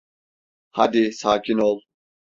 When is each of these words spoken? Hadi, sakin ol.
Hadi, 0.71 1.11
sakin 1.11 1.57
ol. 1.57 1.83